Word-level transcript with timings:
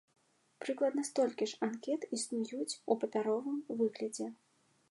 Прыкладна 0.63 1.01
столькі 1.09 1.47
ж 1.51 1.59
анкет 1.67 2.01
існуюць 2.19 2.79
у 2.95 2.99
папяровым 3.03 3.61
выглядзе. 3.83 4.27